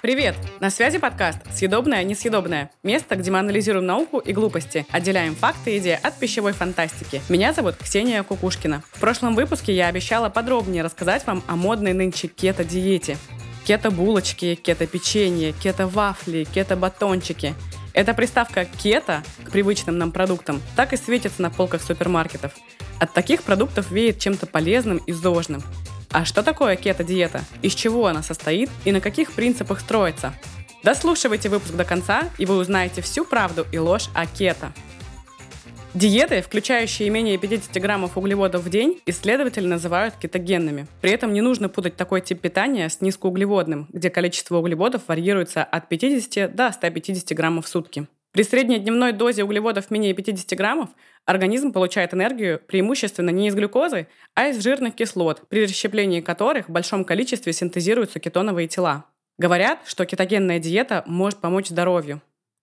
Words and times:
Привет! 0.00 0.36
На 0.60 0.70
связи 0.70 0.98
подкаст 0.98 1.38
«Съедобное, 1.52 2.04
несъедобное»– 2.04 2.70
место, 2.82 3.16
где 3.16 3.30
мы 3.30 3.40
анализируем 3.40 3.84
науку 3.86 4.18
и 4.18 4.32
глупости, 4.32 4.86
отделяем 4.90 5.34
факты 5.34 5.74
и 5.74 5.78
идеи 5.78 5.98
от 6.00 6.18
пищевой 6.18 6.52
фантастики. 6.52 7.20
Меня 7.28 7.52
зовут 7.52 7.76
Ксения 7.76 8.22
Кукушкина. 8.22 8.82
В 8.92 9.00
прошлом 9.00 9.34
выпуске 9.34 9.74
я 9.74 9.88
обещала 9.88 10.28
подробнее 10.28 10.84
рассказать 10.84 11.26
вам 11.26 11.42
о 11.48 11.56
модной 11.56 11.94
нынче 11.94 12.28
кето-диете. 12.28 13.16
Кето-булочки, 13.66 14.54
кето-печенье, 14.54 15.52
кето-вафли, 15.52 16.46
кето-батончики– 16.54 17.54
эта 17.98 18.14
приставка 18.14 18.64
«кето» 18.64 19.24
к 19.42 19.50
привычным 19.50 19.98
нам 19.98 20.12
продуктам 20.12 20.62
так 20.76 20.92
и 20.92 20.96
светится 20.96 21.42
на 21.42 21.50
полках 21.50 21.82
супермаркетов. 21.82 22.52
От 23.00 23.12
таких 23.12 23.42
продуктов 23.42 23.90
веет 23.90 24.20
чем-то 24.20 24.46
полезным 24.46 24.98
и 24.98 25.12
зожным. 25.12 25.64
А 26.10 26.24
что 26.24 26.42
такое 26.42 26.76
кето-диета? 26.76 27.42
Из 27.62 27.74
чего 27.74 28.06
она 28.06 28.22
состоит 28.22 28.70
и 28.84 28.92
на 28.92 29.00
каких 29.00 29.32
принципах 29.32 29.80
строится? 29.80 30.34
Дослушивайте 30.82 31.48
выпуск 31.48 31.74
до 31.74 31.84
конца, 31.84 32.30
и 32.38 32.46
вы 32.46 32.56
узнаете 32.56 33.02
всю 33.02 33.24
правду 33.24 33.66
и 33.72 33.78
ложь 33.78 34.08
о 34.14 34.26
кето. 34.26 34.72
Диеты, 35.94 36.42
включающие 36.42 37.10
менее 37.10 37.38
50 37.38 37.82
граммов 37.82 38.16
углеводов 38.16 38.62
в 38.62 38.70
день, 38.70 39.00
исследователи 39.06 39.66
называют 39.66 40.14
кетогенными. 40.14 40.86
При 41.00 41.10
этом 41.10 41.32
не 41.32 41.40
нужно 41.40 41.68
путать 41.68 41.96
такой 41.96 42.20
тип 42.20 42.40
питания 42.40 42.88
с 42.88 43.00
низкоуглеводным, 43.00 43.88
где 43.92 44.08
количество 44.08 44.58
углеводов 44.58 45.02
варьируется 45.08 45.64
от 45.64 45.88
50 45.88 46.54
до 46.54 46.70
150 46.70 47.36
граммов 47.36 47.66
в 47.66 47.68
сутки. 47.68 48.06
При 48.32 48.42
средней 48.42 48.78
дневной 48.78 49.12
дозе 49.12 49.42
углеводов 49.42 49.90
менее 49.90 50.12
50 50.12 50.56
граммов 50.56 50.90
организм 51.24 51.72
получает 51.72 52.12
энергию 52.12 52.60
преимущественно 52.60 53.30
не 53.30 53.48
из 53.48 53.54
глюкозы, 53.54 54.06
а 54.34 54.48
из 54.48 54.62
жирных 54.62 54.94
кислот, 54.94 55.48
при 55.48 55.64
расщеплении 55.64 56.20
которых 56.20 56.68
в 56.68 56.72
большом 56.72 57.04
количестве 57.04 57.52
синтезируются 57.52 58.20
кетоновые 58.20 58.68
тела. 58.68 59.06
Говорят, 59.38 59.80
что 59.86 60.04
кетогенная 60.04 60.58
диета 60.58 61.04
может 61.06 61.38
помочь 61.38 61.68
здоровью. 61.68 62.20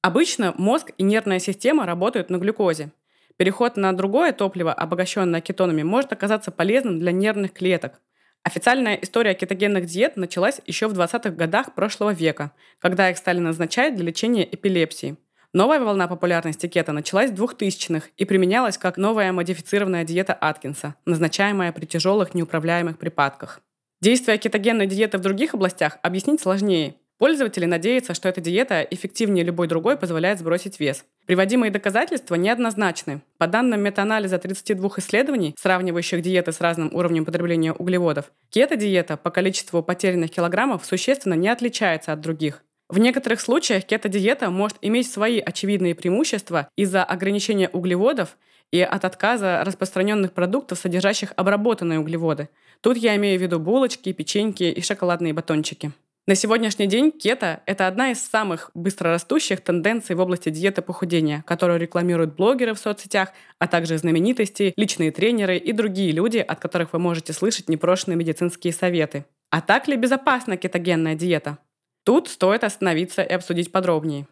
Обычно 0.00 0.54
мозг 0.56 0.92
и 0.96 1.02
нервная 1.02 1.40
система 1.40 1.86
работают 1.86 2.30
на 2.30 2.36
глюкозе. 2.36 2.92
Переход 3.36 3.76
на 3.76 3.92
другое 3.92 4.32
топливо, 4.32 4.72
обогащенное 4.72 5.40
кетонами, 5.40 5.82
может 5.82 6.12
оказаться 6.12 6.50
полезным 6.50 7.00
для 7.00 7.10
нервных 7.10 7.52
клеток. 7.52 8.00
Официальная 8.42 8.94
история 8.94 9.34
кетогенных 9.34 9.86
диет 9.86 10.16
началась 10.16 10.60
еще 10.66 10.88
в 10.88 10.98
20-х 10.98 11.30
годах 11.30 11.74
прошлого 11.74 12.12
века, 12.12 12.52
когда 12.78 13.10
их 13.10 13.18
стали 13.18 13.40
назначать 13.40 13.96
для 13.96 14.06
лечения 14.06 14.48
эпилепсии. 14.50 15.16
Новая 15.54 15.80
волна 15.80 16.08
популярности 16.08 16.66
кето 16.66 16.92
началась 16.92 17.30
в 17.30 17.42
2000-х 17.42 18.08
и 18.16 18.24
применялась 18.24 18.76
как 18.76 18.96
новая 18.96 19.32
модифицированная 19.32 20.04
диета 20.04 20.34
Аткинса, 20.34 20.94
назначаемая 21.06 21.72
при 21.72 21.86
тяжелых 21.86 22.34
неуправляемых 22.34 22.98
припадках. 22.98 23.60
Действия 24.00 24.38
кетогенной 24.38 24.86
диеты 24.86 25.18
в 25.18 25.22
других 25.22 25.54
областях 25.54 25.98
объяснить 26.02 26.40
сложнее, 26.40 26.94
Пользователи 27.18 27.64
надеются, 27.64 28.14
что 28.14 28.28
эта 28.28 28.40
диета 28.40 28.82
эффективнее 28.82 29.44
любой 29.44 29.66
другой 29.66 29.96
позволяет 29.96 30.38
сбросить 30.38 30.78
вес. 30.78 31.04
Приводимые 31.26 31.72
доказательства 31.72 32.36
неоднозначны. 32.36 33.22
По 33.38 33.48
данным 33.48 33.80
метаанализа 33.80 34.38
32 34.38 34.88
исследований, 34.98 35.54
сравнивающих 35.58 36.22
диеты 36.22 36.52
с 36.52 36.60
разным 36.60 36.94
уровнем 36.94 37.24
потребления 37.24 37.72
углеводов, 37.72 38.30
кето-диета 38.50 39.16
по 39.16 39.30
количеству 39.30 39.82
потерянных 39.82 40.30
килограммов 40.30 40.86
существенно 40.86 41.34
не 41.34 41.48
отличается 41.48 42.12
от 42.12 42.20
других. 42.20 42.62
В 42.88 42.98
некоторых 42.98 43.40
случаях 43.40 43.84
кето-диета 43.84 44.50
может 44.50 44.78
иметь 44.80 45.10
свои 45.10 45.40
очевидные 45.40 45.94
преимущества 45.94 46.68
из-за 46.74 47.04
ограничения 47.04 47.68
углеводов 47.68 48.38
и 48.70 48.80
от 48.80 49.04
отказа 49.04 49.62
распространенных 49.62 50.32
продуктов, 50.32 50.78
содержащих 50.78 51.32
обработанные 51.36 52.00
углеводы. 52.00 52.48
Тут 52.80 52.96
я 52.96 53.14
имею 53.16 53.38
в 53.38 53.42
виду 53.42 53.58
булочки, 53.58 54.12
печеньки 54.12 54.64
и 54.64 54.80
шоколадные 54.80 55.34
батончики. 55.34 55.92
На 56.26 56.34
сегодняшний 56.34 56.86
день 56.86 57.10
кето– 57.10 57.62
это 57.66 57.86
одна 57.86 58.10
из 58.10 58.22
самых 58.22 58.70
быстрорастущих 58.74 59.62
тенденций 59.62 60.14
в 60.14 60.20
области 60.20 60.50
диеты 60.50 60.82
похудения, 60.82 61.42
которую 61.46 61.80
рекламируют 61.80 62.36
блогеры 62.36 62.74
в 62.74 62.78
соцсетях, 62.78 63.30
а 63.58 63.66
также 63.66 63.96
знаменитости, 63.96 64.74
личные 64.76 65.10
тренеры 65.10 65.56
и 65.56 65.72
другие 65.72 66.12
люди, 66.12 66.38
от 66.38 66.60
которых 66.60 66.92
вы 66.92 66.98
можете 66.98 67.32
слышать 67.32 67.70
непрошенные 67.70 68.16
медицинские 68.16 68.74
советы. 68.74 69.24
А 69.50 69.62
так 69.62 69.88
ли 69.88 69.96
безопасна 69.96 70.58
кетогенная 70.58 71.14
диета? 71.14 71.56
Тут 72.08 72.28
стоит 72.28 72.64
остановиться 72.64 73.20
и 73.20 73.34
обсудить 73.34 73.70
подробнее. 73.70 74.26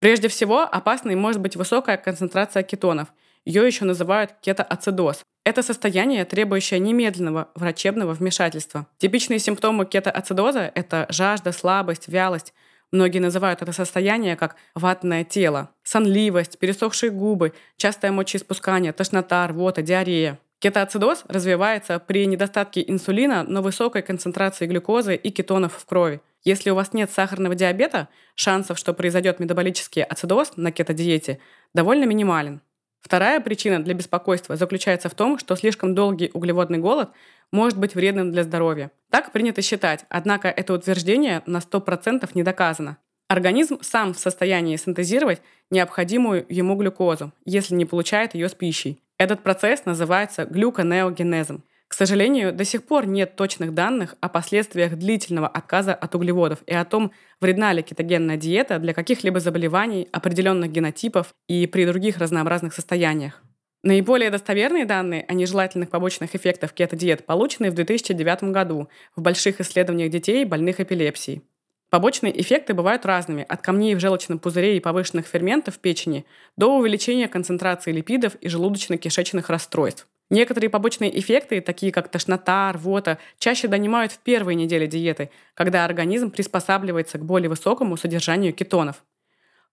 Прежде 0.00 0.26
всего, 0.26 0.62
опасной 0.62 1.14
может 1.14 1.40
быть 1.40 1.54
высокая 1.54 1.96
концентрация 1.96 2.64
кетонов. 2.64 3.12
Ее 3.44 3.64
еще 3.64 3.84
называют 3.84 4.32
кетоацидоз. 4.40 5.22
Это 5.44 5.62
состояние, 5.62 6.24
требующее 6.24 6.80
немедленного 6.80 7.50
врачебного 7.54 8.14
вмешательства. 8.14 8.88
Типичные 8.98 9.38
симптомы 9.38 9.86
кетоацидоза– 9.86 10.72
это 10.74 11.06
жажда, 11.08 11.52
слабость, 11.52 12.08
вялость. 12.08 12.52
Многие 12.90 13.20
называют 13.20 13.62
это 13.62 13.70
состояние 13.70 14.34
как 14.34 14.56
ватное 14.74 15.22
тело. 15.22 15.70
Сонливость, 15.84 16.58
пересохшие 16.58 17.10
губы, 17.10 17.52
частое 17.76 18.10
мочеиспускание, 18.10 18.92
тошнота, 18.92 19.46
рвота, 19.46 19.82
диарея. 19.82 20.40
Кетоацидоз 20.60 21.24
развивается 21.28 22.00
при 22.00 22.26
недостатке 22.26 22.84
инсулина, 22.84 23.44
но 23.44 23.62
высокой 23.62 24.02
концентрации 24.02 24.66
глюкозы 24.66 25.14
и 25.14 25.30
кетонов 25.30 25.74
в 25.74 25.86
крови. 25.86 26.20
Если 26.42 26.70
у 26.70 26.74
вас 26.74 26.92
нет 26.92 27.10
сахарного 27.12 27.54
диабета, 27.54 28.08
шансов, 28.34 28.76
что 28.76 28.92
произойдет 28.92 29.38
метаболический 29.38 30.02
ацидоз 30.02 30.56
на 30.56 30.72
кетодиете, 30.72 31.38
довольно 31.74 32.04
минимален. 32.04 32.60
Вторая 33.00 33.38
причина 33.40 33.82
для 33.82 33.94
беспокойства 33.94 34.56
заключается 34.56 35.08
в 35.08 35.14
том, 35.14 35.38
что 35.38 35.54
слишком 35.54 35.94
долгий 35.94 36.30
углеводный 36.34 36.78
голод 36.78 37.10
может 37.52 37.78
быть 37.78 37.94
вредным 37.94 38.32
для 38.32 38.42
здоровья. 38.42 38.90
Так 39.10 39.30
принято 39.30 39.62
считать, 39.62 40.06
однако 40.08 40.48
это 40.48 40.72
утверждение 40.72 41.42
на 41.46 41.58
100% 41.58 42.28
не 42.34 42.42
доказано. 42.42 42.98
Организм 43.28 43.78
сам 43.82 44.12
в 44.12 44.18
состоянии 44.18 44.76
синтезировать 44.76 45.40
необходимую 45.70 46.44
ему 46.48 46.74
глюкозу, 46.74 47.32
если 47.44 47.74
не 47.74 47.84
получает 47.84 48.34
ее 48.34 48.48
с 48.48 48.54
пищей. 48.54 49.00
Этот 49.18 49.42
процесс 49.42 49.84
называется 49.84 50.44
глюконеогенезом. 50.44 51.64
К 51.88 51.94
сожалению, 51.94 52.52
до 52.52 52.64
сих 52.64 52.84
пор 52.84 53.06
нет 53.06 53.34
точных 53.34 53.74
данных 53.74 54.14
о 54.20 54.28
последствиях 54.28 54.94
длительного 54.96 55.48
отказа 55.48 55.92
от 55.94 56.14
углеводов 56.14 56.60
и 56.66 56.74
о 56.74 56.84
том, 56.84 57.12
вредна 57.40 57.72
ли 57.72 57.82
кетогенная 57.82 58.36
диета 58.36 58.78
для 58.78 58.94
каких-либо 58.94 59.40
заболеваний, 59.40 60.06
определенных 60.12 60.70
генотипов 60.70 61.34
и 61.48 61.66
при 61.66 61.86
других 61.86 62.18
разнообразных 62.18 62.74
состояниях. 62.74 63.42
Наиболее 63.82 64.30
достоверные 64.30 64.84
данные 64.84 65.24
о 65.26 65.34
нежелательных 65.34 65.88
побочных 65.88 66.34
эффектах 66.34 66.72
кето-диет 66.72 67.26
получены 67.26 67.70
в 67.70 67.74
2009 67.74 68.44
году 68.44 68.88
в 69.16 69.22
больших 69.22 69.60
исследованиях 69.60 70.10
детей, 70.10 70.44
больных 70.44 70.80
эпилепсией. 70.80 71.42
Побочные 71.90 72.38
эффекты 72.38 72.74
бывают 72.74 73.06
разными, 73.06 73.46
от 73.48 73.62
камней 73.62 73.94
в 73.94 74.00
желчном 74.00 74.38
пузыре 74.38 74.76
и 74.76 74.80
повышенных 74.80 75.26
ферментов 75.26 75.76
в 75.76 75.78
печени 75.78 76.26
до 76.56 76.76
увеличения 76.76 77.28
концентрации 77.28 77.92
липидов 77.92 78.34
и 78.36 78.48
желудочно-кишечных 78.48 79.46
расстройств. 79.48 80.06
Некоторые 80.30 80.68
побочные 80.68 81.18
эффекты, 81.18 81.62
такие 81.62 81.90
как 81.90 82.08
тошнота, 82.08 82.70
рвота, 82.72 83.16
чаще 83.38 83.66
донимают 83.66 84.12
в 84.12 84.18
первые 84.18 84.56
недели 84.56 84.86
диеты, 84.86 85.30
когда 85.54 85.86
организм 85.86 86.30
приспосабливается 86.30 87.16
к 87.16 87.24
более 87.24 87.48
высокому 87.48 87.96
содержанию 87.96 88.52
кетонов. 88.52 89.02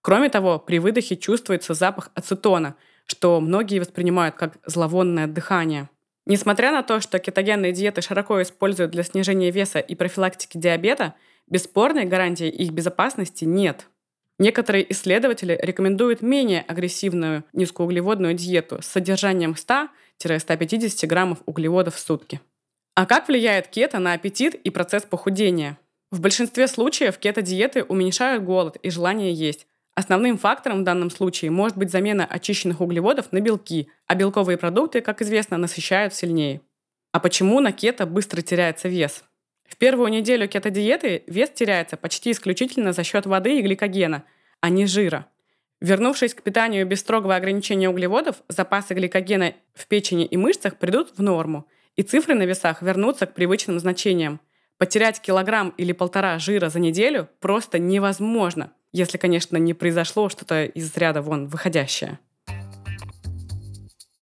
Кроме 0.00 0.30
того, 0.30 0.58
при 0.58 0.78
выдохе 0.78 1.16
чувствуется 1.16 1.74
запах 1.74 2.10
ацетона, 2.14 2.76
что 3.06 3.38
многие 3.42 3.78
воспринимают 3.80 4.36
как 4.36 4.56
зловонное 4.64 5.26
дыхание. 5.26 5.90
Несмотря 6.24 6.72
на 6.72 6.82
то, 6.82 7.00
что 7.00 7.18
кетогенные 7.18 7.72
диеты 7.72 8.00
широко 8.00 8.40
используют 8.40 8.90
для 8.92 9.02
снижения 9.02 9.50
веса 9.50 9.78
и 9.78 9.94
профилактики 9.94 10.56
диабета, 10.56 11.14
бесспорной 11.48 12.04
гарантии 12.04 12.48
их 12.48 12.72
безопасности 12.72 13.44
нет– 13.44 13.86
Некоторые 14.38 14.90
исследователи 14.92 15.58
рекомендуют 15.62 16.20
менее 16.20 16.60
агрессивную 16.60 17.44
низкоуглеводную 17.54 18.34
диету 18.34 18.82
с 18.82 18.86
содержанием 18.86 19.54
100-150 20.22 21.06
граммов 21.06 21.38
углеводов 21.46 21.94
в 21.94 21.98
сутки. 21.98 22.40
А 22.94 23.06
как 23.06 23.28
влияет 23.28 23.68
кето 23.68 23.98
на 23.98 24.12
аппетит 24.12 24.54
и 24.54 24.70
процесс 24.70 25.04
похудения? 25.04 25.78
В 26.10 26.20
большинстве 26.20 26.68
случаев 26.68 27.18
кето-диеты 27.18 27.82
уменьшают 27.82 28.44
голод 28.44 28.76
и 28.82 28.90
желание 28.90 29.32
есть. 29.32 29.66
Основным 29.94 30.36
фактором 30.36 30.80
в 30.80 30.84
данном 30.84 31.10
случае 31.10 31.50
может 31.50 31.78
быть 31.78 31.90
замена 31.90 32.26
очищенных 32.26 32.82
углеводов 32.82 33.32
на 33.32 33.40
белки, 33.40 33.88
а 34.06 34.14
белковые 34.14 34.58
продукты, 34.58 35.00
как 35.00 35.22
известно, 35.22 35.56
насыщают 35.56 36.12
сильнее. 36.12 36.60
А 37.12 37.20
почему 37.20 37.60
на 37.60 37.72
кето 37.72 38.04
быстро 38.04 38.42
теряется 38.42 38.88
вес? 38.88 39.24
В 39.68 39.76
первую 39.76 40.10
неделю 40.10 40.48
кето-диеты 40.48 41.22
вес 41.26 41.50
теряется 41.50 41.96
почти 41.96 42.30
исключительно 42.30 42.92
за 42.92 43.04
счет 43.04 43.26
воды 43.26 43.58
и 43.58 43.62
гликогена, 43.62 44.24
а 44.60 44.68
не 44.70 44.86
жира. 44.86 45.26
Вернувшись 45.80 46.34
к 46.34 46.42
питанию 46.42 46.86
без 46.86 47.00
строгого 47.00 47.36
ограничения 47.36 47.90
углеводов, 47.90 48.36
запасы 48.48 48.94
гликогена 48.94 49.54
в 49.74 49.86
печени 49.86 50.24
и 50.24 50.36
мышцах 50.36 50.78
придут 50.78 51.12
в 51.16 51.22
норму, 51.22 51.66
и 51.96 52.02
цифры 52.02 52.34
на 52.34 52.44
весах 52.44 52.82
вернутся 52.82 53.26
к 53.26 53.34
привычным 53.34 53.78
значениям. 53.78 54.40
Потерять 54.78 55.20
килограмм 55.20 55.74
или 55.76 55.92
полтора 55.92 56.38
жира 56.38 56.68
за 56.68 56.80
неделю 56.80 57.28
просто 57.40 57.78
невозможно, 57.78 58.72
если, 58.92 59.18
конечно, 59.18 59.56
не 59.56 59.74
произошло 59.74 60.28
что-то 60.28 60.64
из 60.64 60.96
ряда 60.96 61.22
вон 61.22 61.46
выходящее. 61.46 62.18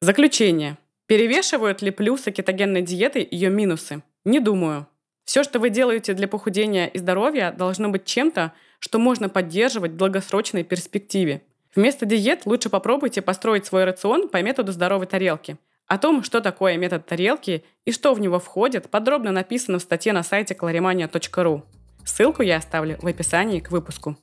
Заключение. 0.00 0.78
Перевешивают 1.06 1.82
ли 1.82 1.90
плюсы 1.90 2.30
кетогенной 2.30 2.82
диеты 2.82 3.26
ее 3.28 3.50
минусы? 3.50 4.02
Не 4.24 4.40
думаю. 4.40 4.86
Все, 5.28 5.44
что 5.44 5.58
вы 5.58 5.68
делаете 5.68 6.14
для 6.14 6.26
похудения 6.26 6.86
и 6.86 6.96
здоровья, 6.96 7.52
должно 7.54 7.90
быть 7.90 8.06
чем-то, 8.06 8.54
что 8.78 8.98
можно 8.98 9.28
поддерживать 9.28 9.92
в 9.92 9.96
долгосрочной 9.96 10.64
перспективе. 10.64 11.42
Вместо 11.74 12.06
диет 12.06 12.46
лучше 12.46 12.70
попробуйте 12.70 13.20
построить 13.20 13.66
свой 13.66 13.84
рацион 13.84 14.30
по 14.30 14.40
методу 14.40 14.72
здоровой 14.72 15.04
тарелки. 15.06 15.58
О 15.86 15.98
том, 15.98 16.22
что 16.24 16.40
такое 16.40 16.78
метод 16.78 17.04
тарелки 17.04 17.62
и 17.84 17.92
что 17.92 18.14
в 18.14 18.20
него 18.20 18.40
входит, 18.40 18.88
подробно 18.88 19.30
написано 19.30 19.78
в 19.78 19.82
статье 19.82 20.14
на 20.14 20.22
сайте 20.22 20.54
calorimania.ru. 20.54 21.62
Ссылку 22.06 22.40
я 22.40 22.56
оставлю 22.56 22.96
в 23.02 23.06
описании 23.06 23.60
к 23.60 23.70
выпуску. 23.70 24.16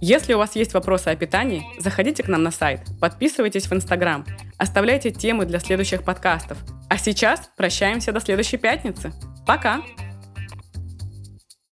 Если 0.00 0.32
у 0.32 0.38
вас 0.38 0.56
есть 0.56 0.72
вопросы 0.72 1.08
о 1.08 1.16
питании, 1.16 1.66
заходите 1.78 2.22
к 2.22 2.28
нам 2.28 2.42
на 2.42 2.50
сайт, 2.50 2.80
подписывайтесь 2.98 3.66
в 3.66 3.74
Инстаграм, 3.74 4.24
оставляйте 4.56 5.10
темы 5.10 5.44
для 5.44 5.58
следующих 5.58 6.02
подкастов. 6.02 6.56
А 6.88 6.96
сейчас 6.96 7.50
прощаемся 7.58 8.12
до 8.12 8.20
следующей 8.20 8.56
пятницы. 8.56 9.12
Пока! 9.46 9.82